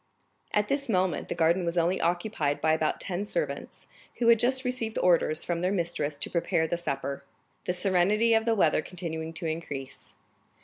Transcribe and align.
At 0.51 0.67
this 0.67 0.89
moment 0.89 1.29
the 1.29 1.35
garden 1.35 1.63
was 1.63 1.77
only 1.77 2.01
occupied 2.01 2.59
by 2.59 2.73
about 2.73 2.99
ten 2.99 3.23
servants, 3.23 3.85
who 4.15 4.29
had 4.29 4.39
just 4.39 4.65
received 4.65 4.97
orders 4.97 5.45
from 5.45 5.61
their 5.61 5.71
mistress 5.71 6.17
to 6.17 6.29
prepare 6.31 6.65
the 6.65 6.75
supper, 6.75 7.23
the 7.65 7.73
serenity 7.73 8.33
of 8.33 8.45
the 8.45 8.55
weather 8.55 8.81
continuing 8.81 9.31
to 9.33 9.45
increase. 9.45 10.15